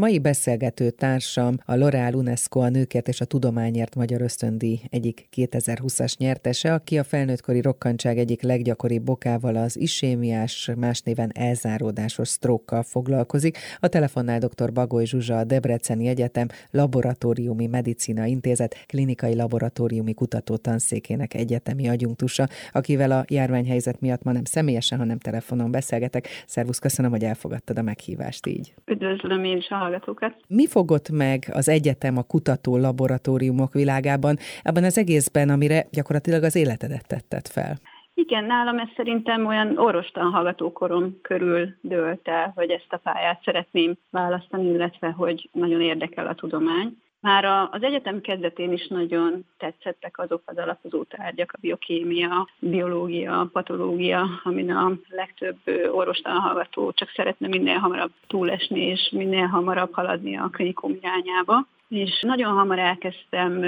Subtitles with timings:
[0.00, 6.16] Mai beszélgető társam a L'Oreal UNESCO a nőkért és a tudományért Magyar Ösztöndíj egyik 2020-as
[6.16, 13.58] nyertese, aki a felnőttkori rokkantság egyik leggyakoribb bokával az isémiás, más néven elzáródásos sztrókkal foglalkozik.
[13.80, 14.72] A telefonnál dr.
[14.72, 23.10] Bagoly Zsuzsa, a Debreceni Egyetem Laboratóriumi Medicina Intézet klinikai laboratóriumi kutató tanszékének egyetemi agyunktusa, akivel
[23.10, 26.28] a járványhelyzet miatt ma nem személyesen, hanem telefonon beszélgetek.
[26.46, 28.74] Szervusz, köszönöm, hogy elfogadtad a meghívást így.
[28.86, 30.34] Üdvözlöm én a hallgatókat.
[30.48, 36.56] Mi fogott meg az egyetem a kutató laboratóriumok világában, ebben az egészben, amire gyakorlatilag az
[36.56, 37.74] életedet tetted fel?
[38.14, 43.94] Igen, nálam ez szerintem olyan orvostan hallgatókorom körül dőlt el, hogy ezt a pályát szeretném
[44.10, 46.96] választani, illetve hogy nagyon érdekel a tudomány.
[47.26, 54.26] Már az egyetem kezdetén is nagyon tetszettek azok az alapozó tárgyak, a biokémia, biológia, patológia,
[54.42, 55.56] amin a legtöbb
[55.92, 61.66] orvostan hallgató csak szeretne minél hamarabb túlesni, és minél hamarabb haladni a klinikum irányába.
[61.88, 63.62] És nagyon hamar elkezdtem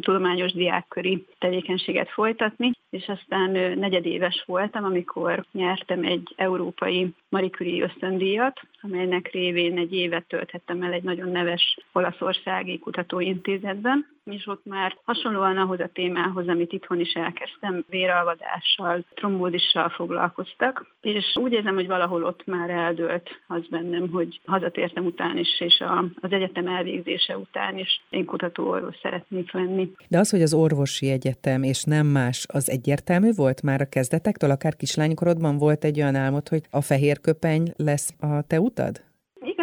[0.00, 8.60] tudományos diákköri tevékenységet folytatni, és aztán negyedéves voltam, amikor nyertem egy európai Marie Curie ösztöndíjat,
[8.80, 15.56] amelynek révén egy évet tölthettem el egy nagyon neves olaszországi kutatóintézetben, és ott már hasonlóan
[15.56, 22.24] ahhoz a témához, amit itthon is elkezdtem, véralvadással, trombódissal foglalkoztak, és úgy érzem, hogy valahol
[22.24, 27.78] ott már eldőlt az bennem, hogy hazatértem után is, és a, az egyetem elvégzése után
[27.78, 29.92] is én kutatóorvos szeretnék lenni.
[30.08, 34.50] De az, hogy az orvosi egyetem és nem más, az egyértelmű volt már a kezdetektől,
[34.50, 39.07] akár kislánykorodban volt egy olyan álmod, hogy a fehér köpeny lesz a te utad?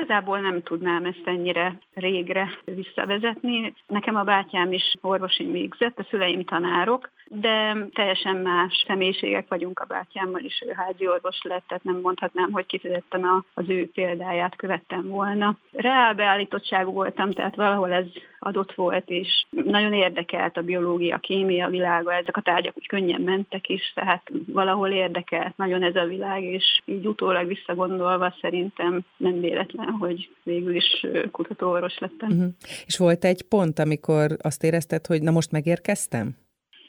[0.05, 3.73] Igazából nem tudnám ezt ennyire régre visszavezetni.
[3.87, 9.85] Nekem a bátyám is orvosi végzett, a szüleim tanárok, de teljesen más személyiségek vagyunk a
[9.85, 15.07] bátyámmal is, ő házi orvos lett, tehát nem mondhatnám, hogy kifejezetten az ő példáját követtem
[15.07, 15.57] volna.
[15.71, 18.05] Reál beállítottságú voltam, tehát valahol ez
[18.45, 23.21] adott volt, és nagyon érdekelt a biológia, a kémia világa, ezek a tárgyak úgy könnyen
[23.21, 29.39] mentek is, tehát valahol érdekelt nagyon ez a világ, és így utólag visszagondolva szerintem nem
[29.39, 32.29] véletlen, hogy végül is kutatóorvos lettem.
[32.29, 32.53] Uh-huh.
[32.85, 36.35] És volt egy pont, amikor azt érezted, hogy na most megérkeztem?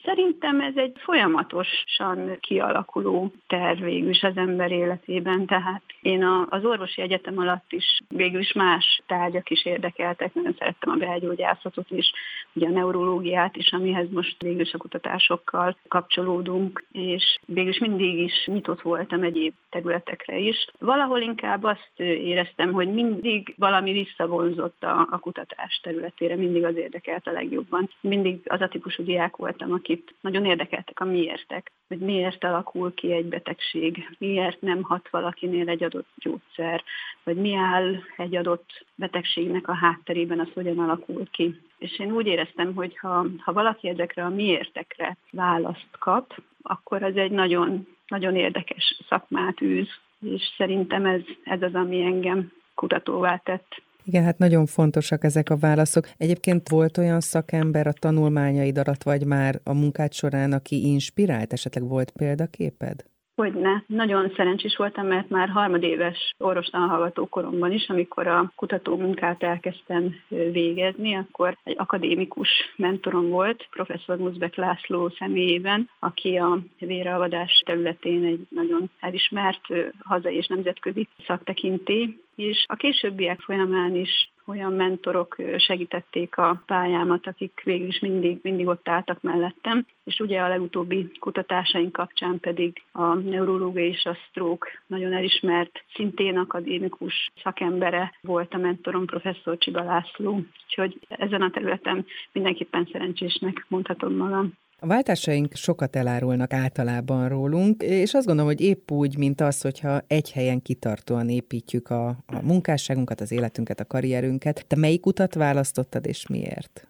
[0.06, 7.02] Szerintem ez egy folyamatosan kialakuló terv végül is az ember életében, tehát én az orvosi
[7.02, 12.12] egyetem alatt is végül is más tárgyak is érdekeltek, nagyon szerettem a belgyógyászatot is,
[12.52, 18.18] ugye a neurológiát is, amihez most végül is a kutatásokkal kapcsolódunk, és végül is mindig
[18.18, 20.66] is nyitott voltam egyéb területekre is.
[20.78, 27.26] Valahol inkább azt éreztem, hogy mindig valami visszavonzott a, a kutatás területére, mindig az érdekelt
[27.26, 27.90] a legjobban.
[28.00, 32.94] Mindig az a típusú diák voltam, aki akit nagyon érdekeltek a miértek, hogy miért alakul
[32.94, 36.82] ki egy betegség, miért nem hat valakinél egy adott gyógyszer,
[37.24, 41.60] vagy mi áll egy adott betegségnek a hátterében, az hogyan alakul ki.
[41.78, 47.16] És én úgy éreztem, hogy ha, ha valaki ezekre a miértekre választ kap, akkor az
[47.16, 49.88] egy nagyon, nagyon érdekes szakmát űz,
[50.20, 53.82] és szerintem ez, ez az, ami engem kutatóvá tett.
[54.08, 56.08] Igen, hát nagyon fontosak ezek a válaszok.
[56.16, 61.88] Egyébként volt olyan szakember a tanulmányaid alatt, vagy már a munkád során, aki inspirált, esetleg
[61.88, 63.04] volt példaképed?
[63.34, 63.84] Hogyne.
[63.86, 71.14] Nagyon szerencsés voltam, mert már harmadéves orvostanhallgató koromban is, amikor a kutató munkát elkezdtem végezni,
[71.14, 78.90] akkor egy akadémikus mentorom volt, professzor Muzbek László személyében, aki a véralvadás területén egy nagyon
[79.00, 79.66] elismert
[80.04, 87.60] hazai és nemzetközi szaktekinté, és a későbbiek folyamán is olyan mentorok segítették a pályámat, akik
[87.64, 93.14] végül is mindig, mindig ott álltak mellettem, és ugye a legutóbbi kutatásaink kapcsán pedig a
[93.14, 100.40] neurológia és a stroke nagyon elismert, szintén akadémikus szakembere volt a mentorom, professzor Csiba László,
[100.64, 104.52] úgyhogy ezen a területen mindenképpen szerencsésnek mondhatom magam.
[104.80, 110.00] A váltásaink sokat elárulnak általában rólunk, és azt gondolom, hogy épp úgy, mint az, hogyha
[110.08, 114.66] egy helyen kitartóan építjük a, a munkásságunkat, az életünket, a karrierünket.
[114.68, 116.88] Te melyik utat választottad, és miért?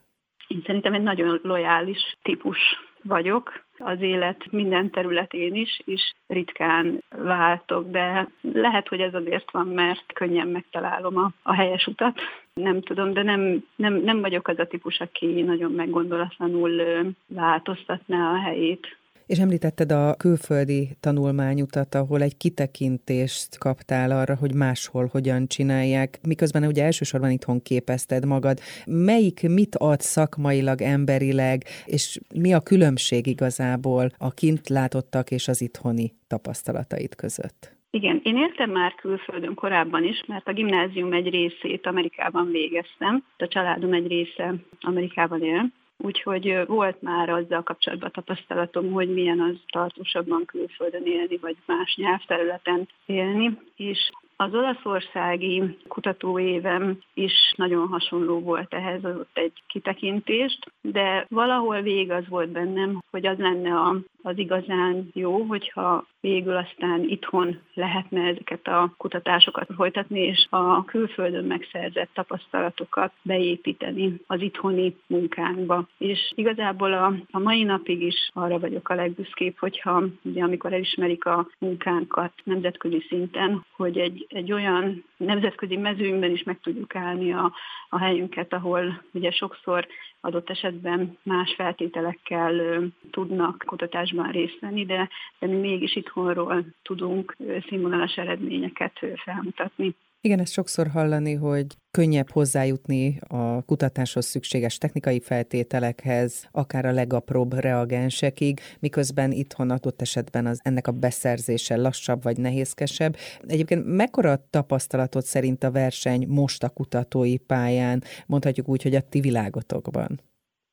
[0.49, 2.59] Én szerintem egy nagyon lojális típus
[3.07, 9.67] vagyok az élet minden területén is, és ritkán váltok, de lehet, hogy ez azért van,
[9.67, 12.21] mert könnyen megtalálom a, a helyes utat.
[12.55, 16.83] Nem tudom, de nem, nem, nem vagyok az a típus, aki nagyon meggondolatlanul
[17.27, 18.97] változtatná a helyét
[19.27, 26.65] és említetted a külföldi tanulmányutat, ahol egy kitekintést kaptál arra, hogy máshol hogyan csinálják, miközben
[26.67, 28.59] ugye elsősorban itthon képezted magad.
[28.87, 35.61] Melyik mit ad szakmailag, emberileg, és mi a különbség igazából a kint látottak és az
[35.61, 37.75] itthoni tapasztalatait között?
[37.91, 43.49] Igen, én éltem már külföldön korábban is, mert a gimnázium egy részét Amerikában végeztem, a
[43.49, 50.45] családom egy része Amerikában él, Úgyhogy volt már azzal kapcsolatban tapasztalatom, hogy milyen az tartósabban
[50.45, 59.05] külföldön élni, vagy más nyelvterületen élni, és az olaszországi kutatóévem is nagyon hasonló volt ehhez,
[59.05, 63.97] ott egy kitekintést, de valahol végig az volt bennem, hogy az lenne a,
[64.27, 71.45] az igazán jó, hogyha végül aztán itthon lehetne ezeket a kutatásokat folytatni, és a külföldön
[71.45, 75.87] megszerzett tapasztalatokat beépíteni az itthoni munkánkba.
[75.99, 81.25] És igazából a, a mai napig is arra vagyok a legbüszkébb, hogyha ugye amikor elismerik
[81.25, 87.53] a munkánkat nemzetközi szinten, hogy egy, egy olyan nemzetközi mezőnkben is meg tudjuk állni a,
[87.89, 89.87] a helyünket, ahol ugye sokszor
[90.27, 95.09] adott esetben más feltételekkel tudnak kutatásban részt venni, de,
[95.39, 97.37] de mi mégis itthonról tudunk
[97.69, 99.95] színvonalas eredményeket felmutatni.
[100.27, 107.55] Igen, ezt sokszor hallani, hogy könnyebb hozzájutni a kutatáshoz szükséges technikai feltételekhez, akár a legapróbb
[107.55, 113.17] reagensekig, miközben itthon adott esetben az ennek a beszerzése lassabb vagy nehézkesebb.
[113.47, 119.21] Egyébként mekkora tapasztalatot szerint a verseny most a kutatói pályán, mondhatjuk úgy, hogy a ti
[119.21, 120.21] világotokban?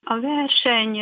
[0.04, 1.02] A verseny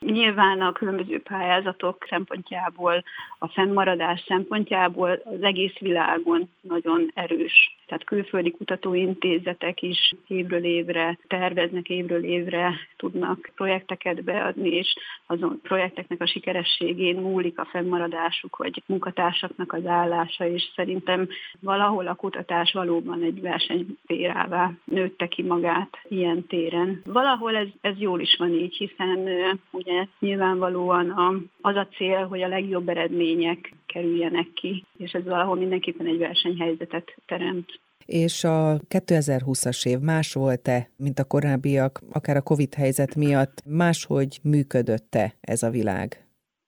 [0.00, 3.04] nyilván a különböző pályázatok szempontjából,
[3.38, 11.88] a fennmaradás szempontjából az egész világon nagyon erős tehát külföldi kutatóintézetek is évről évre terveznek,
[11.88, 19.72] évről évre tudnak projekteket beadni, és azon projekteknek a sikerességén múlik a fennmaradásuk, vagy munkatársaknak
[19.72, 21.28] az állása, és szerintem
[21.60, 27.02] valahol a kutatás valóban egy versenypérává nőtte ki magát ilyen téren.
[27.04, 29.28] Valahol ez, ez jól is van így, hiszen
[29.70, 35.56] ugye nyilvánvalóan a, az a cél, hogy a legjobb eredmények kerüljenek ki, és ez valahol
[35.56, 37.80] mindenképpen egy versenyhelyzetet teremt.
[38.06, 44.38] És a 2020-as év más volt-e, mint a korábbiak, akár a Covid helyzet miatt, máshogy
[44.42, 46.24] működött-e ez a világ?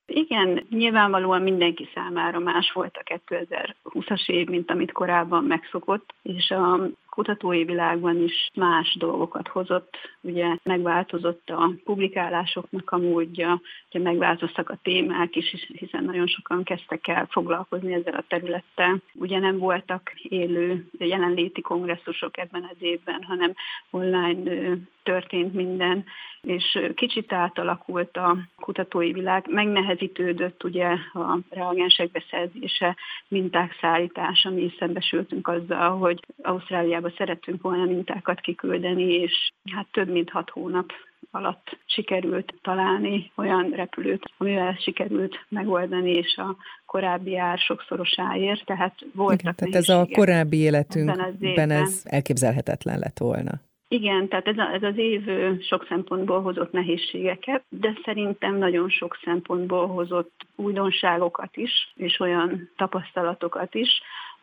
[0.06, 6.90] Igen, nyilvánvalóan mindenki számára más volt a 2020-as év, mint amit korábban megszokott, és a
[7.14, 9.96] kutatói világban is más dolgokat hozott.
[10.20, 13.60] Ugye megváltozott a publikálásoknak a módja,
[13.90, 19.02] ugye megváltoztak a témák is, hiszen nagyon sokan kezdtek el foglalkozni ezzel a területtel.
[19.14, 23.54] Ugye nem voltak élő jelenléti kongresszusok ebben az évben, hanem
[23.90, 26.04] online történt minden,
[26.42, 32.96] és kicsit átalakult a kutatói világ, megnehezítődött ugye a reagensek beszerzése,
[33.28, 40.08] minták szállítása, mi szembesültünk azzal, hogy Ausztrália Ausztráliába szerettünk volna mintákat kiküldeni, és hát több
[40.08, 40.92] mint hat hónap
[41.30, 46.56] alatt sikerült találni olyan repülőt, amivel sikerült megoldani, és a
[46.86, 53.52] korábbi ár sokszorosáért, tehát voltak Igen, Tehát ez a korábbi életünkben ez elképzelhetetlen lett volna.
[53.88, 55.22] Igen, tehát ez, a, ez az év
[55.60, 63.74] sok szempontból hozott nehézségeket, de szerintem nagyon sok szempontból hozott újdonságokat is, és olyan tapasztalatokat
[63.74, 63.88] is,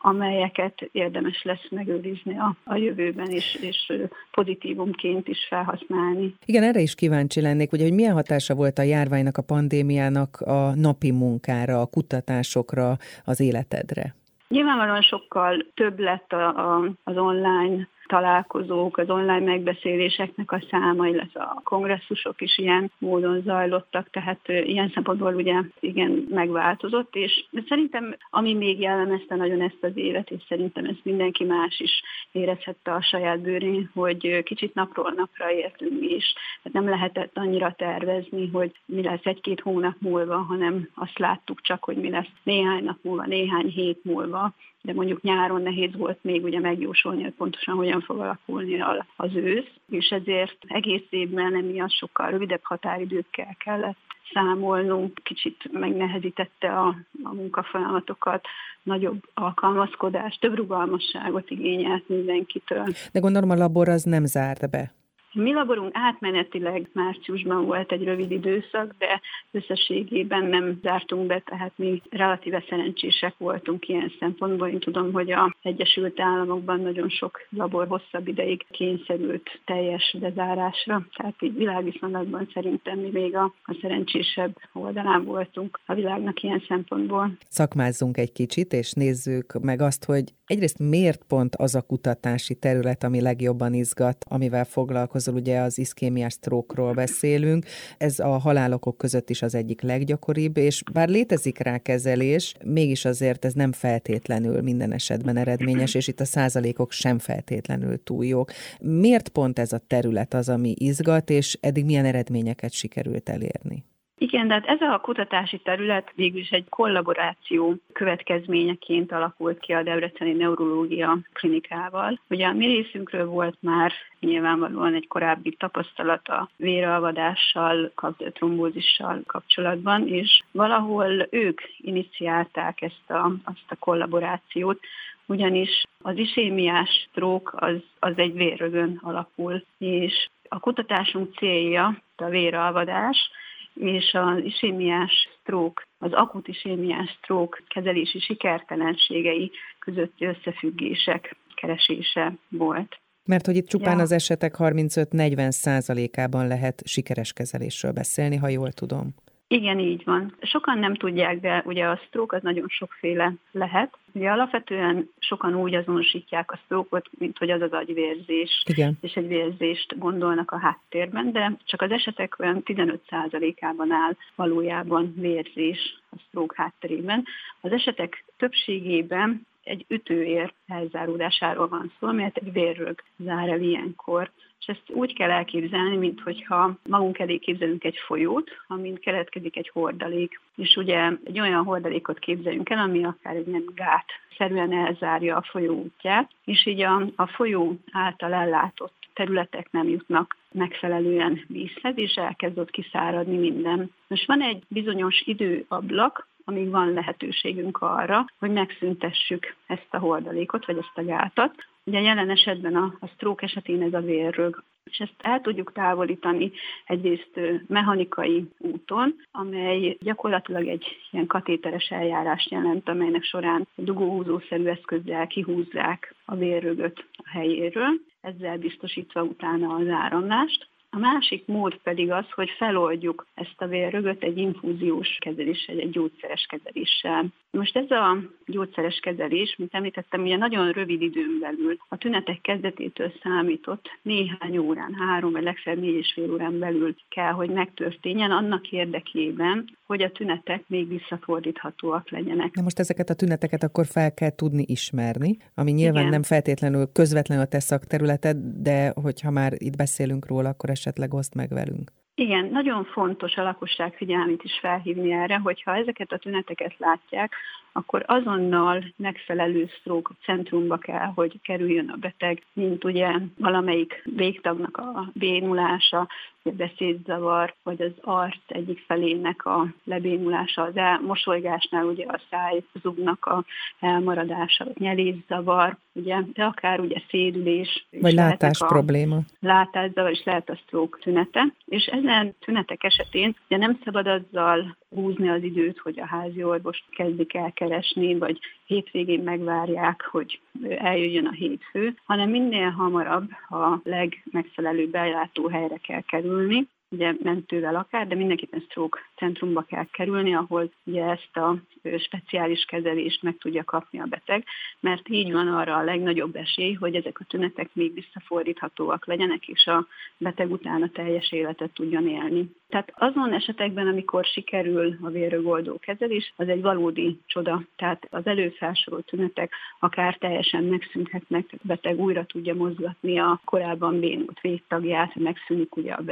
[0.02, 3.92] amelyeket érdemes lesz megőrizni a, a jövőben, és, és
[4.30, 6.34] pozitívumként is felhasználni.
[6.44, 10.74] Igen, erre is kíváncsi lennék, ugye, hogy milyen hatása volt a járványnak, a pandémiának a
[10.74, 14.14] napi munkára, a kutatásokra, az életedre?
[14.48, 21.40] Nyilvánvalóan sokkal több lett a, a, az online találkozók, az online megbeszéléseknek a száma, illetve
[21.40, 28.54] a kongresszusok is ilyen módon zajlottak, tehát ilyen szempontból ugye igen megváltozott, és szerintem ami
[28.54, 33.40] még jellemezte nagyon ezt az évet, és szerintem ezt mindenki más is érezhette a saját
[33.40, 36.34] bőrén, hogy kicsit napról napra értünk mi is.
[36.62, 41.84] Tehát nem lehetett annyira tervezni, hogy mi lesz egy-két hónap múlva, hanem azt láttuk csak,
[41.84, 46.44] hogy mi lesz néhány nap múlva, néhány hét múlva de mondjuk nyáron nehéz volt még
[46.44, 48.80] ugye megjósolni, hogy pontosan hogyan fog alakulni
[49.16, 53.96] az ősz, és ezért egész évben emiatt sokkal rövidebb határidőkkel kellett
[54.32, 58.46] számolnunk, kicsit megnehezítette a, a munkafolyamatokat,
[58.82, 62.86] nagyobb alkalmazkodás, több rugalmasságot igényelt mindenkitől.
[63.12, 64.92] De gondolom a labor az nem zárt be.
[65.32, 69.20] Mi laborunk átmenetileg márciusban volt egy rövid időszak, de
[69.50, 74.68] összességében nem zártunk be, tehát mi relatíve szerencsések voltunk ilyen szempontból.
[74.68, 81.34] Én tudom, hogy a Egyesült Államokban nagyon sok labor hosszabb ideig kényszerült teljes bezárásra, tehát
[81.40, 87.36] így világviszonylatban szerintem mi még a, a szerencsésebb oldalán voltunk a világnak ilyen szempontból.
[87.48, 93.04] Szakmázzunk egy kicsit, és nézzük meg azt, hogy egyrészt miért pont az a kutatási terület,
[93.04, 97.64] ami legjobban izgat, amivel foglalkozik, találkozol, ugye az iszkémiás sztrókról beszélünk,
[97.98, 103.44] ez a halálokok között is az egyik leggyakoribb, és bár létezik rá kezelés, mégis azért
[103.44, 108.52] ez nem feltétlenül minden esetben eredményes, és itt a százalékok sem feltétlenül túl jók.
[108.80, 113.84] Miért pont ez a terület az, ami izgat, és eddig milyen eredményeket sikerült elérni?
[114.22, 119.82] Igen, de hát ez a kutatási terület végül is egy kollaboráció következményeként alakult ki a
[119.82, 122.20] Debreceni Neurológia Klinikával.
[122.28, 127.92] Ugye a mi részünkről volt már nyilvánvalóan egy korábbi tapasztalat a véralvadással,
[128.32, 134.80] trombózissal kapcsolatban, és valahol ők iniciálták ezt a, azt a kollaborációt,
[135.26, 143.30] ugyanis az isémiás trók az, az egy vérrögön alapul, és a kutatásunk célja a véralvadás,
[143.74, 153.00] és az isémiás stroke, az akut isémiás stroke kezelési sikertelenségei közötti összefüggések keresése volt.
[153.24, 154.02] Mert hogy itt csupán ja.
[154.02, 159.14] az esetek 35-40 százalékában lehet sikeres kezelésről beszélni, ha jól tudom.
[159.52, 160.34] Igen, így van.
[160.40, 163.96] Sokan nem tudják, de ugye a stroke az nagyon sokféle lehet.
[164.12, 168.98] Ugye alapvetően sokan úgy azonosítják a stroke mint hogy az az agyvérzés, Igen.
[169.00, 176.00] és egy vérzést gondolnak a háttérben, de csak az esetek olyan 15%-ában áll valójában vérzés
[176.10, 177.24] a stroke hátterében.
[177.60, 184.30] Az esetek többségében egy ütőér elzáródásáról van szó, amelyet egy vérrög zár el ilyenkor.
[184.60, 190.40] És ezt úgy kell elképzelni, mintha magunk elé képzelünk egy folyót, amin keletkezik egy hordalék.
[190.56, 194.06] És ugye egy olyan hordalékot képzeljünk el, ami akár egy nem gát
[194.38, 200.36] szerűen elzárja a folyó útját, és így a, a folyó által ellátott területek nem jutnak
[200.52, 203.90] megfelelően vízhez, és elkezdett kiszáradni minden.
[204.06, 210.78] Most van egy bizonyos időablak, amíg van lehetőségünk arra, hogy megszüntessük ezt a hordalékot, vagy
[210.78, 211.54] ezt a gátat.
[211.84, 216.52] Ugye jelen esetben a, a stroke esetén ez a vérrög, és ezt el tudjuk távolítani
[216.86, 226.14] egyrészt mechanikai úton, amely gyakorlatilag egy ilyen katéteres eljárást jelent, amelynek során dugóhúzószerű eszközzel kihúzzák
[226.24, 230.68] a vérrögöt a helyéről, ezzel biztosítva utána az áramlást.
[230.92, 236.46] A másik mód pedig az, hogy feloldjuk ezt a vérrögöt egy infúziós kezeléssel, egy gyógyszeres
[236.48, 237.26] kezeléssel.
[237.50, 243.12] Most ez a gyógyszeres kezelés, mint említettem, ugye nagyon rövid időn belül, a tünetek kezdetétől
[243.22, 248.70] számított néhány órán, három vagy legfeljebb négy és fél órán belül kell, hogy megtörténjen annak
[248.70, 252.54] érdekében, hogy a tünetek még visszafordíthatóak legyenek.
[252.54, 256.10] Na most ezeket a tüneteket akkor fel kell tudni ismerni, ami nyilván Igen.
[256.10, 261.34] nem feltétlenül közvetlenül a te szakterületed, de hogyha már itt beszélünk róla, akkor esetleg oszt
[261.34, 261.90] meg velünk.
[262.14, 267.32] Igen, nagyon fontos a lakosság figyelmét is felhívni erre, hogyha ezeket a tüneteket látják,
[267.72, 275.10] akkor azonnal megfelelő stroke centrumba kell, hogy kerüljön a beteg, mint ugye valamelyik végtagnak a
[275.12, 276.08] bénulása,
[276.42, 283.44] a beszédzavar, vagy az arc egyik felének a lebénulása, az elmosolygásnál ugye a szájzugnak a
[283.80, 287.86] elmaradása, a nyelészzavar, ugye, de akár ugye szédülés.
[288.00, 289.18] Vagy látás probléma.
[289.40, 295.28] Látászavar is lehet a stroke tünete, és ezen tünetek esetén ugye nem szabad azzal húzni
[295.28, 301.32] az időt, hogy a házi orvost kezdik el keresni, vagy hétvégén megvárják, hogy eljöjjön a
[301.32, 308.60] hétfő, hanem minél hamarabb a legmegfelelőbb ellátó helyre kell kerülni, ugye mentővel akár, de mindenképpen
[308.60, 311.56] stroke centrumba kell kerülni, ahol ugye ezt a
[311.98, 314.44] speciális kezelést meg tudja kapni a beteg,
[314.80, 319.66] mert így van arra a legnagyobb esély, hogy ezek a tünetek még visszafordíthatóak legyenek, és
[319.66, 322.50] a beteg utána teljes életet tudjon élni.
[322.68, 327.62] Tehát azon esetekben, amikor sikerül a vérrögoldó kezelés, az egy valódi csoda.
[327.76, 334.40] Tehát az előfelsorolt tünetek akár teljesen megszűnhetnek, a beteg újra tudja mozgatni a korábban bénult
[334.40, 336.02] végtagját, megszűnik ugye a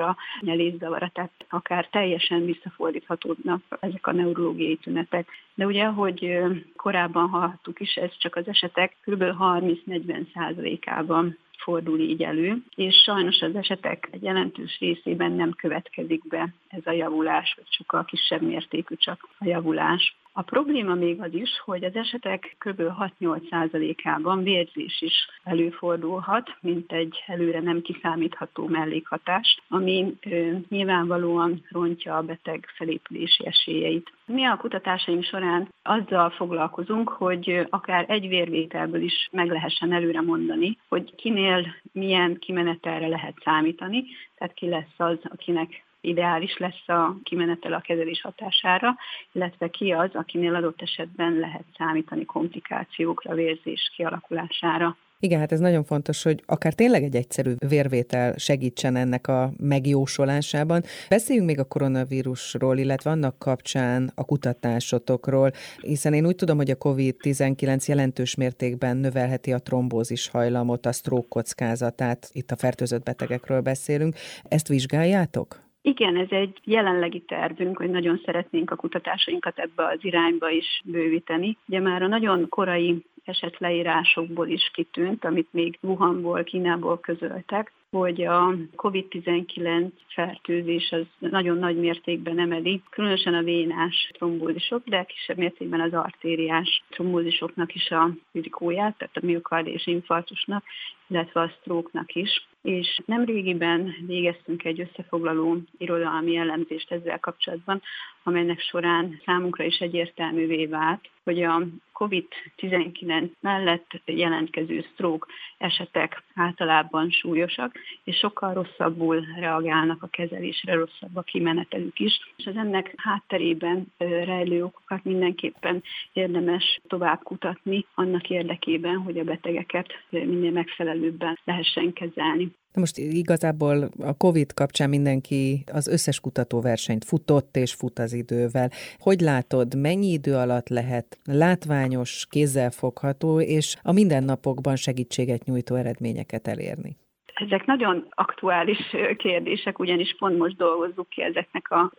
[0.00, 5.28] beszédzavara, nyelészavara, tehát akár teljesen visszafordíthatódnak ezek a neurológiai tünetek.
[5.54, 6.38] De ugye, ahogy
[6.76, 9.22] korábban hallhattuk is, ez csak az esetek kb.
[9.22, 16.54] 30-40 százalékában fordul így elő, és sajnos az esetek egy jelentős részében nem következik be
[16.68, 20.16] ez a javulás, vagy sokkal kisebb mértékű csak a javulás.
[20.32, 22.80] A probléma még az is, hogy az esetek kb.
[23.20, 32.22] 6-8%-ában vérzés is előfordulhat, mint egy előre nem kiszámítható mellékhatás, ami ö, nyilvánvalóan rontja a
[32.22, 34.12] beteg felépülési esélyeit.
[34.32, 40.78] Mi a kutatásaink során azzal foglalkozunk, hogy akár egy vérvételből is meg lehessen előre mondani,
[40.88, 47.72] hogy kinél milyen kimenetelre lehet számítani, tehát ki lesz az, akinek ideális lesz a kimenetel
[47.72, 48.96] a kezelés hatására,
[49.32, 54.96] illetve ki az, akinél adott esetben lehet számítani komplikációkra, vérzés kialakulására.
[55.22, 60.82] Igen, hát ez nagyon fontos, hogy akár tényleg egy egyszerű vérvétel segítsen ennek a megjósolásában.
[61.08, 66.76] Beszéljünk még a koronavírusról, illetve annak kapcsán a kutatásotokról, hiszen én úgy tudom, hogy a
[66.76, 74.16] COVID-19 jelentős mértékben növelheti a trombózis hajlamot, a stroke kockázatát, itt a fertőzött betegekről beszélünk.
[74.42, 75.69] Ezt vizsgáljátok?
[75.82, 81.56] Igen, ez egy jelenlegi tervünk, hogy nagyon szeretnénk a kutatásainkat ebbe az irányba is bővíteni.
[81.66, 88.54] Ugye már a nagyon korai esetleírásokból is kitűnt, amit még Wuhanból, Kínából közöltek, hogy a
[88.76, 95.92] COVID-19 fertőzés az nagyon nagy mértékben emeli, különösen a vénás trombózisok, de kisebb mértékben az
[95.92, 100.64] artériás trombózisoknak is a rizikóját, tehát a miokardés infarktusnak,
[101.06, 102.48] illetve a sztróknak is.
[102.62, 107.82] És nemrégiben végeztünk egy összefoglaló irodalmi elemzést ezzel kapcsolatban,
[108.22, 111.62] amelynek során számunkra is egyértelművé vált, hogy a
[111.94, 115.26] COVID-19 mellett jelentkező stroke
[115.58, 117.74] esetek általában súlyosak,
[118.04, 122.32] és sokkal rosszabbul reagálnak a kezelésre, rosszabb a kimenetelük is.
[122.36, 129.92] És az ennek hátterében rejlő okokat mindenképpen érdemes tovább kutatni annak érdekében, hogy a betegeket
[130.08, 132.49] minél megfelelőbben lehessen kezelni.
[132.72, 138.70] De most igazából a COVID kapcsán mindenki az összes kutatóversenyt futott és fut az idővel.
[138.98, 146.96] Hogy látod, mennyi idő alatt lehet látványos, kézzelfogható és a mindennapokban segítséget nyújtó eredményeket elérni?
[147.34, 148.78] Ezek nagyon aktuális
[149.16, 151.92] kérdések, ugyanis pont most dolgozzuk ki ezeknek a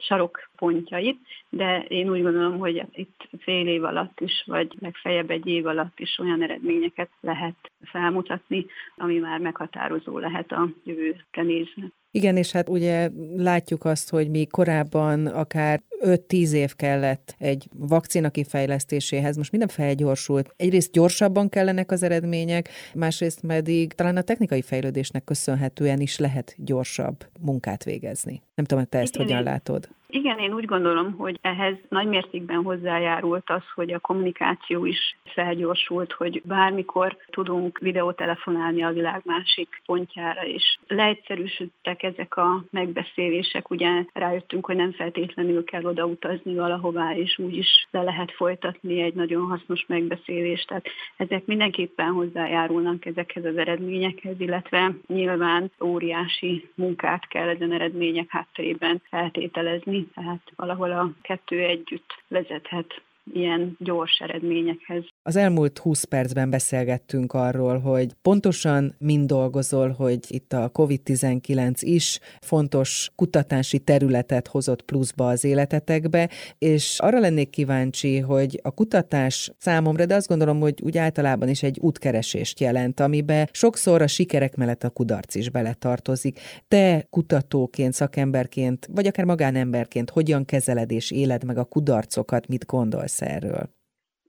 [0.61, 5.65] sarokpontjait, de én úgy gondolom, hogy itt fél év alatt is, vagy legfeljebb egy év
[5.65, 8.65] alatt is olyan eredményeket lehet felmutatni,
[8.97, 11.91] ami már meghatározó lehet a jövőre nézve.
[12.13, 18.29] Igen, és hát ugye látjuk azt, hogy még korábban akár 5-10 év kellett egy vakcina
[18.29, 20.53] kifejlesztéséhez, most minden felgyorsult.
[20.57, 27.15] Egyrészt gyorsabban kellenek az eredmények, másrészt pedig talán a technikai fejlődésnek köszönhetően is lehet gyorsabb
[27.39, 28.41] munkát végezni.
[28.55, 29.89] Nem tudom, hogy te ezt Igen, hogyan látod.
[30.13, 36.11] Igen, én úgy gondolom, hogy ehhez nagy mértékben hozzájárult az, hogy a kommunikáció is felgyorsult,
[36.11, 44.65] hogy bármikor tudunk videótelefonálni a világ másik pontjára, és leegyszerűsödtek ezek a megbeszélések, ugye rájöttünk,
[44.65, 49.85] hogy nem feltétlenül kell odautazni valahová, és úgy is le lehet folytatni egy nagyon hasznos
[49.87, 50.67] megbeszélést.
[50.67, 50.85] Tehát
[51.17, 60.00] ezek mindenképpen hozzájárulnak ezekhez az eredményekhez, illetve nyilván óriási munkát kell ezen eredmények hátterében feltételezni,
[60.13, 63.01] tehát valahol a kettő együtt vezethet
[63.33, 65.03] ilyen gyors eredményekhez.
[65.23, 72.19] Az elmúlt 20 percben beszélgettünk arról, hogy pontosan mind dolgozol, hogy itt a COVID-19 is
[72.39, 80.05] fontos kutatási területet hozott pluszba az életetekbe, és arra lennék kíváncsi, hogy a kutatás számomra,
[80.05, 84.83] de azt gondolom, hogy úgy általában is egy útkeresést jelent, amiben sokszor a sikerek mellett
[84.83, 86.39] a kudarc is beletartozik.
[86.67, 93.10] Te kutatóként, szakemberként, vagy akár magánemberként hogyan kezeled és éled meg a kudarcokat, mit gondolsz
[93.19, 93.69] erről?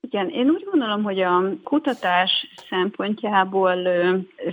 [0.01, 3.77] Igen, én úgy gondolom, hogy a kutatás szempontjából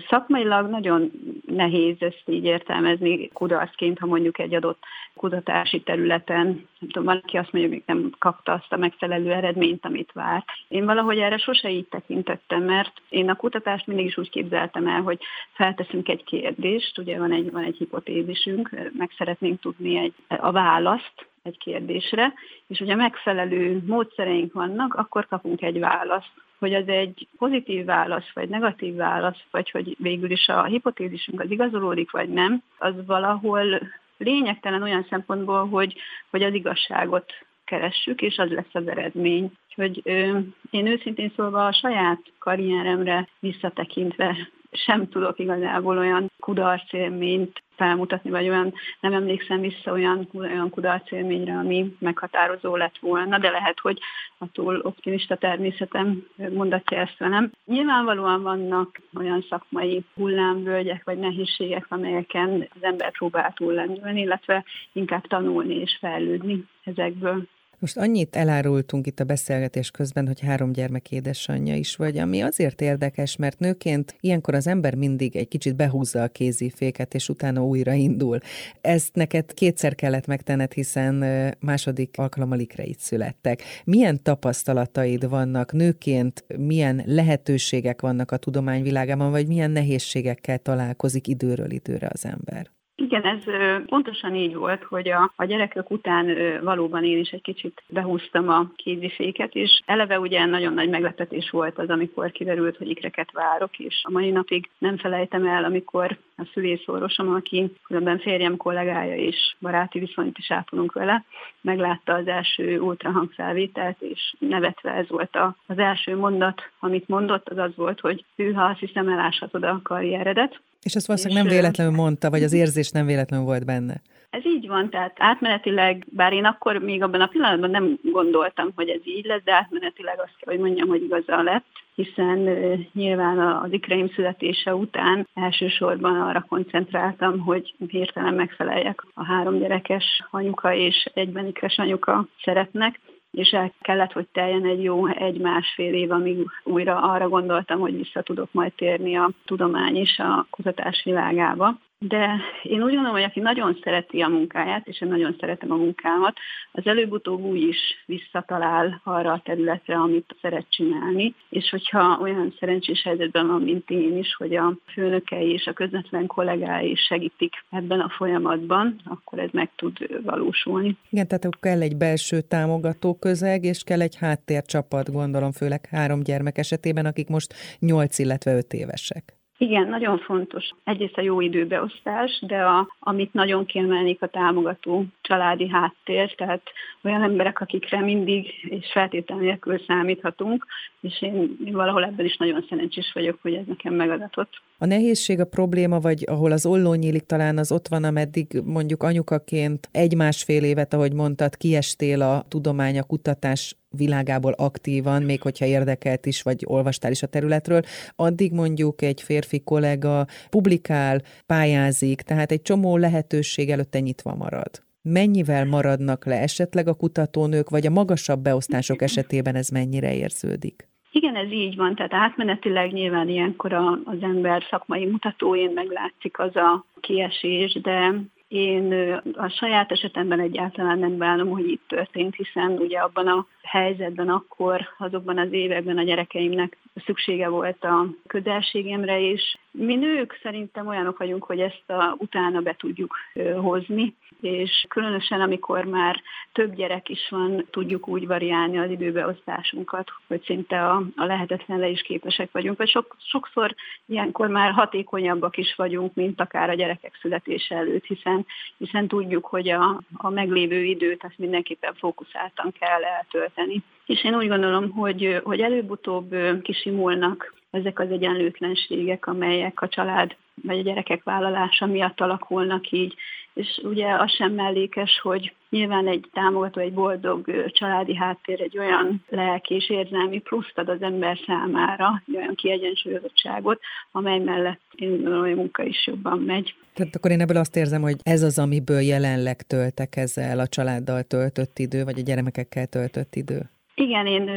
[0.09, 1.11] szakmailag nagyon
[1.45, 4.83] nehéz ezt így értelmezni kudarcként, ha mondjuk egy adott
[5.15, 10.11] kutatási területen, nem tudom, valaki azt mondja, hogy nem kapta azt a megfelelő eredményt, amit
[10.13, 10.45] várt.
[10.67, 15.01] Én valahogy erre sose így tekintettem, mert én a kutatást mindig is úgy képzeltem el,
[15.01, 15.19] hogy
[15.51, 21.27] felteszünk egy kérdést, ugye van egy, van egy hipotézisünk, meg szeretnénk tudni egy, a választ,
[21.49, 22.33] egy kérdésre,
[22.67, 26.31] és hogyha megfelelő módszereink vannak, akkor kapunk egy választ.
[26.59, 31.51] Hogy az egy pozitív válasz, vagy negatív válasz, vagy hogy végül is a hipotézisünk az
[31.51, 33.81] igazolódik, vagy nem, az valahol
[34.17, 35.95] lényegtelen olyan szempontból, hogy,
[36.29, 37.33] hogy az igazságot
[37.65, 39.51] keressük, és az lesz az eredmény.
[39.67, 44.37] Úgyhogy ö, én őszintén szólva a saját karrieremre visszatekintve
[44.71, 51.95] sem tudok igazából olyan kudarcélményt felmutatni, vagy olyan, nem emlékszem vissza olyan, olyan kudarcélményre, ami
[51.99, 53.99] meghatározó lett volna, de lehet, hogy
[54.37, 57.51] a túl optimista természetem mondatja ezt velem.
[57.65, 65.75] Nyilvánvalóan vannak olyan szakmai hullámvölgyek, vagy nehézségek, amelyeken az ember próbál túllendülni, illetve inkább tanulni
[65.75, 67.43] és fejlődni ezekből.
[67.79, 72.81] Most annyit elárultunk itt a beszélgetés közben, hogy három gyermek édesanyja is vagy, ami azért
[72.81, 77.93] érdekes, mert nőként ilyenkor az ember mindig egy kicsit behúzza a kéziféket, és utána újra
[77.93, 78.39] indul.
[78.81, 81.25] Ezt neked kétszer kellett megtenned, hiszen
[81.59, 83.63] második alkalommal ikreit születtek.
[83.83, 92.09] Milyen tapasztalataid vannak nőként, milyen lehetőségek vannak a tudományvilágában, vagy milyen nehézségekkel találkozik időről időre
[92.13, 92.78] az ember?
[93.11, 93.43] Igen, ez
[93.85, 98.71] pontosan így volt, hogy a, a gyerekek után valóban én is egy kicsit behúztam a
[98.75, 104.01] kéziféket, és eleve ugye nagyon nagy meglepetés volt az, amikor kiderült, hogy ikreket várok, és
[104.03, 109.99] a mai napig nem felejtem el, amikor a szülészorosom, aki különben férjem kollégája és baráti
[109.99, 111.23] viszonyt is ápolunk vele,
[111.61, 117.57] meglátta az első ultrahangfelvételt, és nevetve ez volt a, az első mondat, amit mondott, az
[117.57, 120.59] az volt, hogy hűha, azt hiszem eláshatod a karrieredet.
[120.83, 124.01] És ezt valószínűleg nem véletlenül mondta, vagy az érzés nem véletlenül volt benne.
[124.29, 128.89] Ez így van, tehát átmenetileg, bár én akkor még abban a pillanatban nem gondoltam, hogy
[128.89, 131.65] ez így lesz, de átmenetileg azt kell, hogy mondjam, hogy igaza lett,
[131.95, 139.59] hiszen uh, nyilván az ikreim születése után elsősorban arra koncentráltam, hogy hirtelen megfeleljek a három
[139.59, 142.99] gyerekes anyuka és egyben ikres anyuka szeretnek,
[143.31, 148.21] és el kellett, hogy teljen egy jó egy-másfél év, amíg újra arra gondoltam, hogy vissza
[148.21, 151.79] tudok majd térni a tudomány és a kutatás világába.
[152.01, 155.75] De én úgy gondolom, hogy aki nagyon szereti a munkáját, és én nagyon szeretem a
[155.75, 156.37] munkámat,
[156.71, 161.35] az előbb-utóbb úgy is visszatalál arra a területre, amit szeret csinálni.
[161.49, 166.27] És hogyha olyan szerencsés helyzetben van, mint én is, hogy a főnökei és a közvetlen
[166.27, 170.97] kollégái segítik ebben a folyamatban, akkor ez meg tud valósulni.
[171.09, 176.57] Igen, tehát kell egy belső támogató közeg, és kell egy háttércsapat, gondolom, főleg három gyermek
[176.57, 179.38] esetében, akik most 8, illetve 5 évesek.
[179.61, 180.69] Igen, nagyon fontos.
[180.83, 186.61] Egyrészt a jó időbeosztás, de a, amit nagyon kiemelnék a támogató családi háttér, tehát
[187.03, 190.65] olyan emberek, akikre mindig és feltétel nélkül számíthatunk,
[190.99, 194.61] és én, én valahol ebben is nagyon szerencsés vagyok, hogy ez nekem megadatott.
[194.81, 199.03] A nehézség, a probléma, vagy ahol az olló nyílik, talán az ott van, ameddig mondjuk
[199.03, 206.25] anyukaként egy-másfél évet, ahogy mondtad, kiestél a tudomány, a kutatás világából aktívan, még hogyha érdekelt
[206.25, 207.81] is, vagy olvastál is a területről,
[208.15, 214.83] addig mondjuk egy férfi kollega publikál, pályázik, tehát egy csomó lehetőség előtte nyitva marad.
[215.01, 220.88] Mennyivel maradnak le esetleg a kutatónők, vagy a magasabb beosztások esetében ez mennyire érződik?
[221.11, 226.85] Igen, ez így van, tehát átmenetileg nyilván ilyenkor az ember szakmai mutatóin meglátszik az a
[226.99, 228.13] kiesés, de
[228.49, 228.93] én
[229.33, 234.81] a saját esetemben egyáltalán nem bánom, hogy itt történt, hiszen ugye abban a helyzetben akkor,
[234.97, 241.43] azokban az években a gyerekeimnek szüksége volt a közelségemre, és mi nők szerintem olyanok vagyunk,
[241.43, 243.15] hogy ezt a, utána be tudjuk
[243.61, 250.43] hozni, és különösen amikor már több gyerek is van, tudjuk úgy variálni az időbeosztásunkat, hogy
[250.43, 256.13] szinte a, a lehetetlenre is képesek vagyunk, vagy sok, sokszor ilyenkor már hatékonyabbak is vagyunk,
[256.13, 258.38] mint akár a gyerekek születése előtt, hiszen,
[258.77, 263.83] hiszen tudjuk, hogy a, a meglévő időt azt mindenképpen fókuszáltan kell eltölteni.
[264.05, 270.77] És én úgy gondolom, hogy, hogy előbb-utóbb kisimulnak ezek az egyenlőtlenségek, amelyek a család vagy
[270.77, 273.15] a gyerekek vállalása miatt alakulnak így.
[273.59, 279.23] És ugye az sem mellékes, hogy nyilván egy támogató, egy boldog családi háttér egy olyan
[279.29, 283.79] lelki és érzelmi pluszt ad az ember számára, egy olyan kiegyensúlyozottságot,
[284.11, 286.75] amely mellett én gondolom, hogy a munka is jobban megy.
[286.93, 291.23] Tehát akkor én ebből azt érzem, hogy ez az, amiből jelenleg töltek ezzel a családdal
[291.23, 293.69] töltött idő, vagy a gyermekekkel töltött idő.
[293.99, 294.49] Igen, én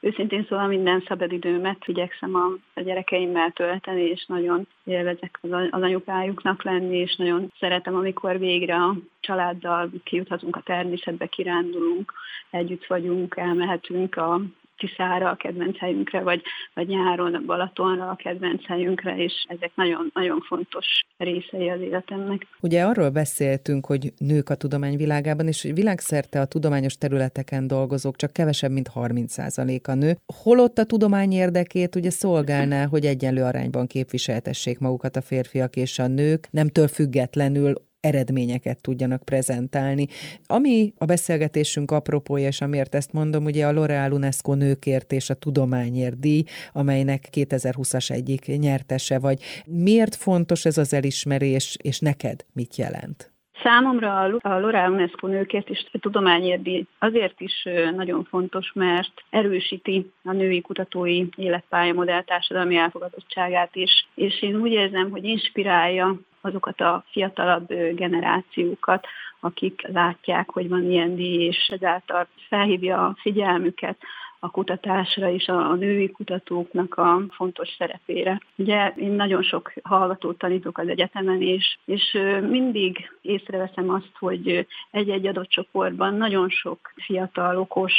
[0.00, 2.44] őszintén szóval minden szabadidőmet igyekszem a,
[2.74, 8.74] a gyerekeimmel tölteni, és nagyon élvezek az, az anyukájuknak lenni, és nagyon szeretem, amikor végre
[8.74, 12.12] a családdal kijuthatunk a természetbe, kirándulunk,
[12.50, 14.40] együtt vagyunk, elmehetünk a
[14.76, 16.42] Tiszára a kedvenc helyünkre, vagy,
[16.74, 22.46] vagy nyáron Balatonra a kedvenc helyünkre, és ezek nagyon, nagyon fontos részei az életemnek.
[22.60, 28.32] Ugye arról beszéltünk, hogy nők a tudomány világában, és világszerte a tudományos területeken dolgozók csak
[28.32, 30.16] kevesebb, mint 30% a nő.
[30.42, 36.06] Holott a tudomány érdekét ugye szolgálná, hogy egyenlő arányban képviseltessék magukat a férfiak és a
[36.06, 40.06] nők, nemtől függetlenül eredményeket tudjanak prezentálni.
[40.46, 45.34] Ami a beszélgetésünk apropója, és amiért ezt mondom, ugye a L'Oreal UNESCO nőkért és a
[45.34, 49.42] tudományért díj, amelynek 2020-as egyik nyertese vagy.
[49.66, 53.32] Miért fontos ez az elismerés, és neked mit jelent?
[53.62, 54.28] Számomra a
[54.60, 61.24] L'Oreal UNESCO nőkért a tudományért díj azért is nagyon fontos, mert erősíti a női kutatói
[61.36, 69.06] életpályamodell társadalmi elfogadottságát is, és én úgy érzem, hogy inspirálja azokat a fiatalabb generációkat,
[69.40, 73.96] akik látják, hogy van ilyen díj, és ezáltal felhívja a figyelmüket
[74.44, 78.40] a kutatásra és a, női kutatóknak a fontos szerepére.
[78.56, 85.26] Ugye én nagyon sok hallgatót tanítok az egyetemen, és, és mindig észreveszem azt, hogy egy-egy
[85.26, 87.92] adott csoportban nagyon sok fiatal, okos,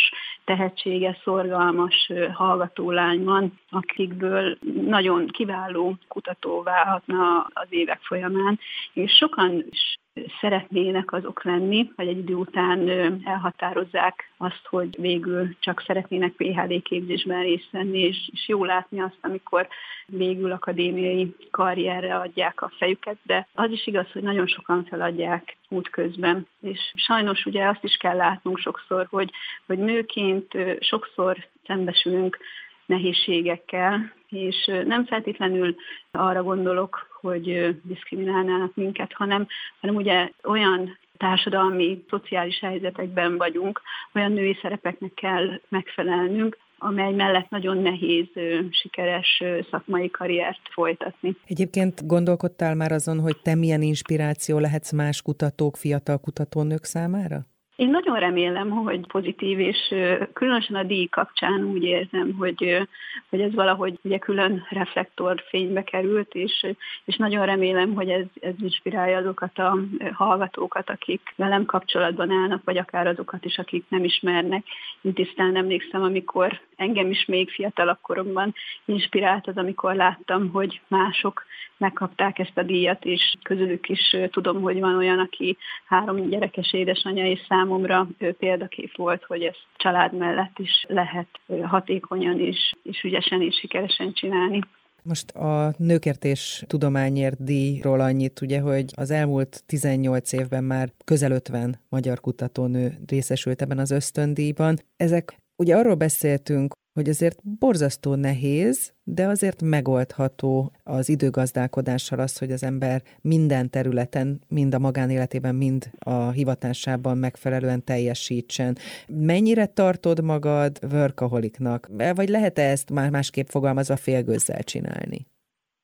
[0.43, 8.59] tehetséges, szorgalmas hallgatólány van, akikből nagyon kiváló kutató válhatna az évek folyamán,
[8.93, 9.95] és sokan is
[10.41, 12.89] szeretnének azok lenni, vagy egy idő után
[13.23, 19.17] elhatározzák azt, hogy végül csak szeretnének PHD képzésben részt venni, és, és jó látni azt,
[19.21, 19.67] amikor
[20.05, 26.47] végül akadémiai karrierre adják a fejüket, de az is igaz, hogy nagyon sokan feladják útközben.
[26.61, 29.31] És sajnos ugye azt is kell látnunk sokszor, hogy,
[29.65, 32.37] hogy nőként sokszor szembesülünk
[32.85, 35.75] nehézségekkel, és nem feltétlenül
[36.11, 39.47] arra gondolok, hogy diszkriminálnának minket, hanem,
[39.81, 43.81] hanem ugye olyan társadalmi, szociális helyzetekben vagyunk,
[44.13, 48.27] olyan női szerepeknek kell megfelelnünk, amely mellett nagyon nehéz
[48.69, 51.35] sikeres szakmai karriert folytatni.
[51.45, 57.45] Egyébként gondolkodtál már azon, hogy te milyen inspiráció lehetsz más kutatók, fiatal kutatónők számára?
[57.75, 59.93] Én nagyon remélem, hogy pozitív, és
[60.33, 62.87] különösen a díj kapcsán úgy érzem, hogy,
[63.29, 66.65] hogy ez valahogy ugye külön reflektorfénybe került, és,
[67.05, 69.77] és nagyon remélem, hogy ez, ez inspirálja azokat a
[70.13, 74.65] hallgatókat, akik velem kapcsolatban állnak, vagy akár azokat is, akik nem ismernek.
[75.01, 78.53] Én tisztán emlékszem, amikor engem is még fiatalabb koromban
[78.85, 81.45] inspirált az, amikor láttam, hogy mások
[81.77, 87.25] megkapták ezt a díjat, és közülük is tudom, hogy van olyan, aki három gyerekes édesanyja,
[87.25, 91.27] és számomra példakép volt, hogy ezt család mellett is lehet
[91.63, 94.59] hatékonyan és, és ügyesen és sikeresen csinálni.
[95.03, 101.31] Most a nőkért és tudományért díjról annyit, ugye, hogy az elmúlt 18 évben már közel
[101.31, 104.75] 50 magyar kutatónő részesült ebben az ösztöndíjban.
[104.97, 112.51] Ezek Ugye arról beszéltünk, hogy azért borzasztó nehéz, de azért megoldható az időgazdálkodással az, hogy
[112.51, 118.75] az ember minden területen, mind a magánéletében, mind a hivatásában megfelelően teljesítsen.
[119.07, 121.87] Mennyire tartod magad workaholiknak?
[122.15, 125.25] Vagy lehet-e ezt már másképp fogalmazva félgőzzel csinálni?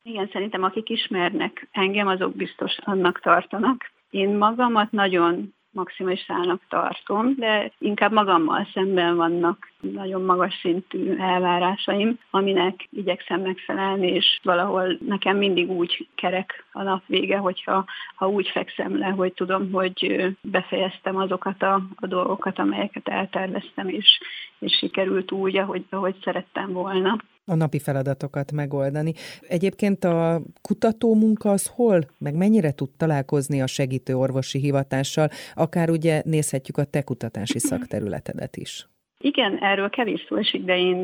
[0.03, 3.91] Igen, szerintem akik ismernek engem, azok biztos annak tartanak.
[4.09, 12.87] Én magamat nagyon maximálisának tartom, de inkább magammal szemben vannak nagyon magas szintű elvárásaim, aminek
[12.89, 18.97] igyekszem megfelelni, és valahol nekem mindig úgy kerek a nap vége, hogyha ha úgy fekszem
[18.97, 24.19] le, hogy tudom, hogy befejeztem azokat a, a dolgokat, amelyeket elterveztem, és,
[24.59, 29.13] és sikerült úgy, ahogy, ahogy szerettem volna a napi feladatokat megoldani.
[29.47, 35.89] Egyébként a kutató munka az hol, meg mennyire tud találkozni a segítő orvosi hivatással, akár
[35.89, 38.89] ugye nézhetjük a te kutatási szakterületedet is.
[39.23, 41.01] Igen, erről kevés szó esik, de én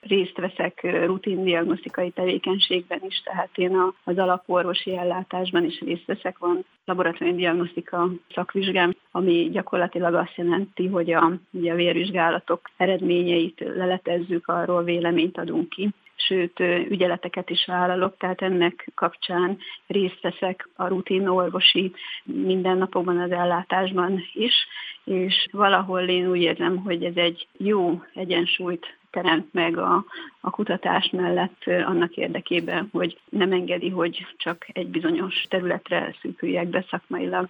[0.00, 6.38] részt veszek rutin diagnosztikai tevékenységben is, tehát én az alaporvosi ellátásban is részt veszek.
[6.38, 14.48] Van laboratóriumi diagnosztika szakvizsgám, ami gyakorlatilag azt jelenti, hogy a, ugye a vérvizsgálatok eredményeit leletezzük,
[14.48, 21.26] arról véleményt adunk ki sőt ügyeleteket is vállalok, tehát ennek kapcsán részt veszek a rutin
[21.28, 21.92] orvosi
[22.24, 24.54] mindennapokban az ellátásban is,
[25.06, 30.04] és valahol én úgy érzem, hogy ez egy jó egyensúlyt teremt meg a,
[30.40, 36.84] a kutatás mellett annak érdekében, hogy nem engedi, hogy csak egy bizonyos területre szűküljek be
[36.90, 37.48] szakmailag.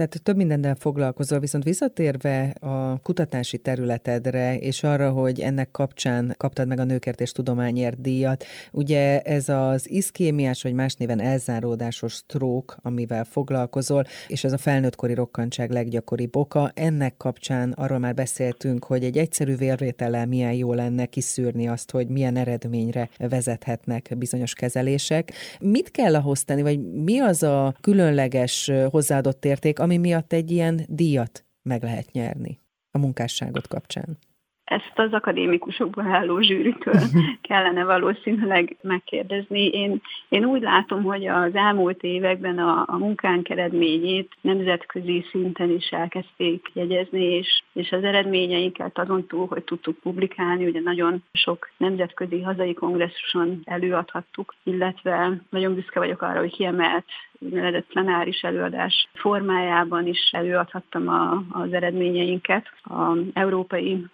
[0.00, 6.68] Tehát több mindennel foglalkozol, viszont visszatérve a kutatási területedre, és arra, hogy ennek kapcsán kaptad
[6.68, 12.74] meg a Nőkért és Tudományért díjat, ugye ez az iszkémiás, vagy más néven elzáródásos stroke,
[12.82, 16.70] amivel foglalkozol, és ez a felnőttkori rokkantság leggyakoribb oka.
[16.74, 22.08] Ennek kapcsán arról már beszéltünk, hogy egy egyszerű vérvétellel milyen jó lenne kiszűrni azt, hogy
[22.08, 25.32] milyen eredményre vezethetnek bizonyos kezelések.
[25.60, 30.80] Mit kell ahhoz tenni, vagy mi az a különleges hozzáadott érték, ami miatt egy ilyen
[30.88, 32.58] díjat meg lehet nyerni
[32.90, 34.18] a munkásságot kapcsán?
[34.64, 37.00] Ezt az akadémikusokból álló zsűritől
[37.48, 39.66] kellene valószínűleg megkérdezni.
[39.66, 45.88] Én, én úgy látom, hogy az elmúlt években a, a munkánk eredményét nemzetközi szinten is
[45.88, 52.40] elkezdték jegyezni, és, és az eredményeinket azon túl, hogy tudtuk publikálni, ugye nagyon sok nemzetközi
[52.40, 57.04] hazai kongresszuson előadhattuk, illetve nagyon büszke vagyok arra, hogy kiemelt
[57.40, 62.66] úgynevezett plenáris előadás formájában is előadhattam a, az eredményeinket.
[62.82, 64.06] A Európai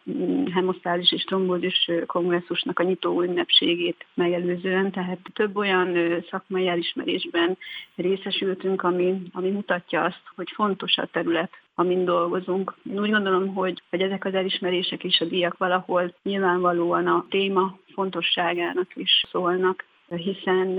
[0.54, 7.58] Hemosztális és Trombózis Kongresszusnak a nyitó ünnepségét megelőzően, tehát több olyan szakmai elismerésben
[7.94, 12.74] részesültünk, ami, ami mutatja azt, hogy fontos a terület amin dolgozunk.
[12.90, 17.78] Én úgy gondolom, hogy, hogy ezek az elismerések és a díjak valahol nyilvánvalóan a téma
[17.94, 20.78] fontosságának is szólnak, hiszen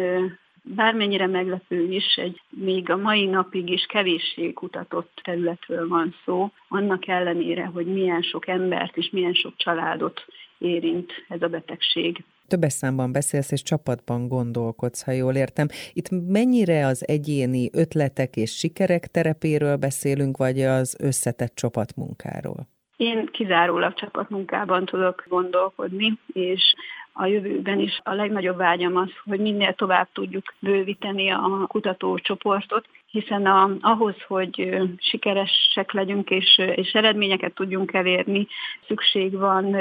[0.75, 7.08] bármennyire meglepő is, egy még a mai napig is kevéssé kutatott területről van szó, annak
[7.08, 10.25] ellenére, hogy milyen sok embert és milyen sok családot
[10.58, 12.23] érint ez a betegség.
[12.47, 15.67] Többes számban beszélsz és csapatban gondolkodsz, ha jól értem.
[15.93, 22.67] Itt mennyire az egyéni ötletek és sikerek terepéről beszélünk, vagy az összetett csapatmunkáról?
[22.97, 26.73] Én kizárólag csapatmunkában tudok gondolkodni, és
[27.17, 33.45] a jövőben is a legnagyobb vágyam az, hogy minél tovább tudjuk bővíteni a kutatócsoportot, hiszen
[33.45, 38.47] a, ahhoz, hogy sikeresek legyünk és, és eredményeket tudjunk elérni,
[38.88, 39.75] szükség van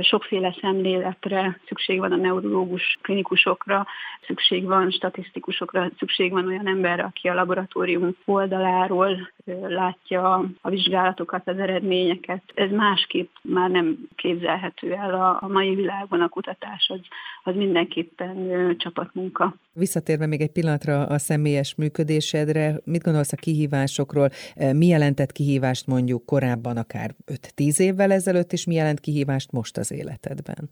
[0.00, 3.86] sokféle szemléletre, szükség van a neurológus klinikusokra,
[4.26, 9.30] szükség van statisztikusokra, szükség van olyan emberre, aki a laboratórium oldaláról
[9.68, 12.42] látja a vizsgálatokat, az eredményeket.
[12.54, 17.00] Ez másképp már nem képzelhető el a, mai világban a kutatás, az,
[17.42, 19.54] az mindenképpen csapatmunka.
[19.72, 24.28] Visszatérve még egy pillanatra a személyes működésedre, mit gondolsz a kihívásokról?
[24.72, 27.14] Mi jelentett kihívást mondjuk korábban, akár
[27.56, 30.70] 5-10 évvel ezelőtt, és mi jelent kihívást most az életedben?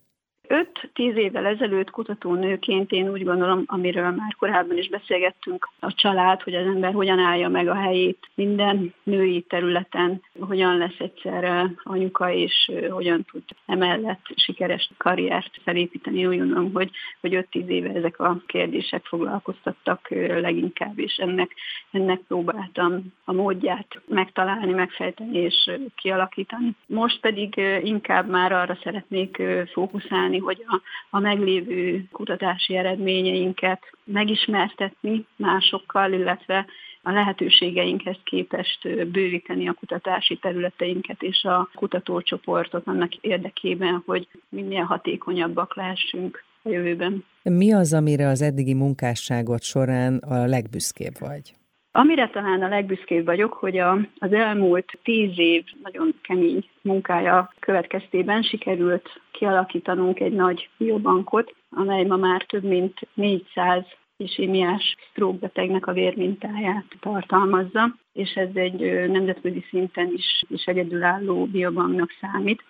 [0.54, 6.54] 5-10 évvel ezelőtt kutatónőként én úgy gondolom, amiről már korábban is beszélgettünk, a család, hogy
[6.54, 12.70] az ember hogyan állja meg a helyét minden női területen, hogyan lesz egyszerre anyuka, és
[12.90, 16.26] hogyan tud emellett sikeres karriert felépíteni.
[16.26, 16.90] Úgy gondolom, hogy,
[17.20, 20.08] hogy 5-10 éve ezek a kérdések foglalkoztattak
[20.40, 21.50] leginkább, és ennek,
[21.90, 26.74] ennek próbáltam a módját megtalálni, megfejteni és kialakítani.
[26.86, 30.80] Most pedig inkább már arra szeretnék fókuszálni, hogy a,
[31.10, 36.66] a meglévő kutatási eredményeinket megismertetni másokkal, illetve
[37.02, 45.76] a lehetőségeinkhez képest bővíteni a kutatási területeinket és a kutatócsoportot annak érdekében, hogy minél hatékonyabbak
[45.76, 47.24] lehessünk a jövőben.
[47.42, 51.54] Mi az, amire az eddigi munkásságot során a legbüszkébb vagy?
[51.96, 58.42] Amire talán a legbüszkébb vagyok, hogy a, az elmúlt tíz év nagyon kemény munkája következtében
[58.42, 63.84] sikerült kialakítanunk egy nagy biobankot, amely ma már több mint 400
[64.16, 64.96] isémiás
[65.40, 72.62] betegnek a vérmintáját tartalmazza, és ez egy nemzetközi szinten is, is egyedülálló biobanknak számít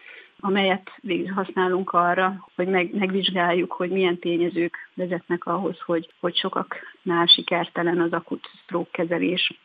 [0.44, 7.26] amelyet végül használunk arra, hogy meg, megvizsgáljuk, hogy milyen tényezők vezetnek ahhoz, hogy, hogy sokaknál
[7.26, 9.60] sikertelen az akut stroke kezelés.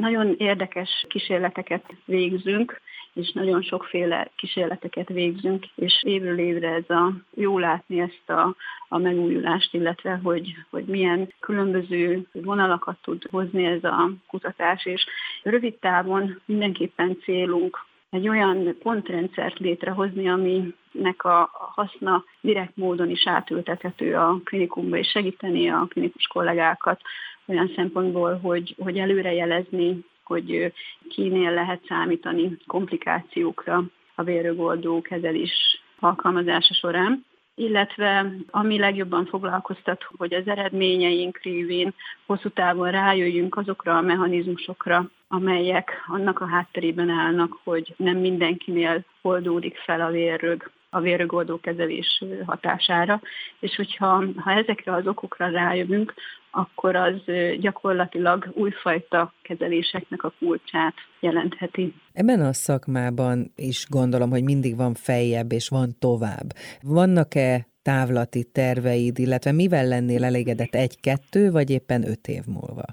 [0.00, 2.80] Nagyon érdekes kísérleteket végzünk,
[3.12, 8.54] és nagyon sokféle kísérleteket végzünk, és évről évre ez a jó látni ezt a,
[8.88, 15.06] a megújulást, illetve hogy, hogy milyen különböző vonalakat tud hozni ez a kutatás, és
[15.42, 24.14] rövid távon mindenképpen célunk egy olyan pontrendszert létrehozni, aminek a haszna direkt módon is átültethető
[24.14, 27.00] a klinikumba, és segíteni a klinikus kollégákat
[27.46, 30.72] olyan szempontból, hogy, hogy előrejelezni, hogy
[31.08, 40.48] kinél lehet számítani komplikációkra a vérrögoldó kezelés alkalmazása során illetve ami legjobban foglalkoztat, hogy az
[40.48, 41.94] eredményeink révén
[42.26, 49.76] hosszú távon rájöjjünk azokra a mechanizmusokra, amelyek annak a hátterében állnak, hogy nem mindenkinél oldódik
[49.76, 53.20] fel a vérrög a vérrögoldó kezelés hatására,
[53.58, 56.14] és hogyha ha ezekre az okokra rájövünk,
[56.54, 57.20] akkor az
[57.60, 61.94] gyakorlatilag újfajta kezeléseknek a kulcsát jelentheti.
[62.12, 66.52] Ebben a szakmában is gondolom, hogy mindig van feljebb és van tovább.
[66.82, 72.84] Vannak-e távlati terveid, illetve mivel lennél elégedett egy-kettő, vagy éppen öt év múlva?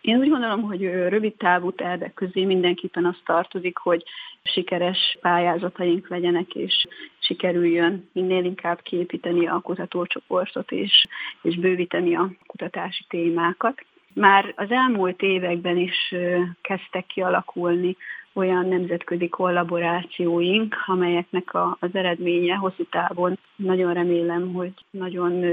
[0.00, 4.04] Én úgy gondolom, hogy rövid távú tervek közé mindenképpen az tartozik, hogy
[4.42, 6.86] sikeres pályázataink legyenek, és
[7.18, 11.06] sikerüljön minél inkább képíteni a kutatócsoportot, és,
[11.42, 13.84] és bővíteni a kutatási témákat.
[14.14, 16.14] Már az elmúlt években is
[16.60, 17.96] kezdtek kialakulni
[18.32, 25.44] olyan nemzetközi kollaborációink, amelyeknek a, az eredménye hosszú távon nagyon remélem, hogy nagyon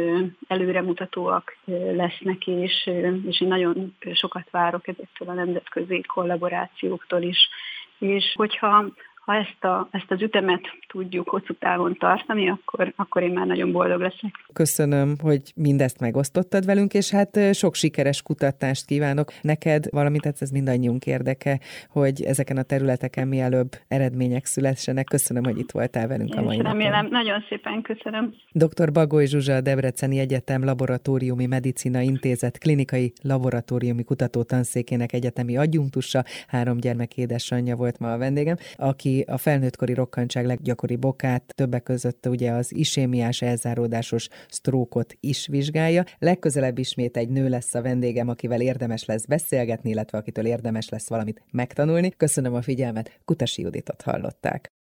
[0.47, 1.57] előremutatóak
[1.93, 2.89] lesznek, és,
[3.27, 7.49] és én nagyon sokat várok ezektől a nemzetközi kollaborációktól is.
[7.97, 8.85] És hogyha
[9.27, 13.71] ha ezt, a, ezt az ütemet tudjuk hosszú távon tartani, akkor, akkor én már nagyon
[13.71, 14.31] boldog leszek.
[14.53, 20.49] Köszönöm, hogy mindezt megosztottad velünk, és hát sok sikeres kutatást kívánok neked, valamint hát ez
[20.49, 21.59] mindannyiunk érdeke,
[21.89, 25.05] hogy ezeken a területeken mielőbb eredmények szülessenek.
[25.05, 27.09] Köszönöm, hogy itt voltál velünk én a mai remélem, napon.
[27.09, 28.33] nagyon szépen köszönöm.
[28.51, 28.91] Dr.
[28.91, 36.77] Bagoly Zsuzsa, a Debreceni Egyetem Laboratóriumi Medicina Intézet klinikai laboratóriumi kutató tanszékének egyetemi adjunktusa, három
[36.77, 42.51] gyermek édesanyja volt ma a vendégem, aki a felnőttkori rokkantság leggyakoribb okát, többek között ugye
[42.51, 46.03] az isémiás elzáródásos sztrókot is vizsgálja.
[46.19, 51.09] Legközelebb ismét egy nő lesz a vendégem, akivel érdemes lesz beszélgetni, illetve akitől érdemes lesz
[51.09, 52.11] valamit megtanulni.
[52.17, 54.76] Köszönöm a figyelmet, Kutasi Juditot hallották.